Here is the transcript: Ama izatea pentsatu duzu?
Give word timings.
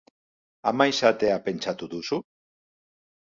Ama 0.71 0.87
izatea 0.93 1.35
pentsatu 1.49 1.91
duzu? 1.93 2.19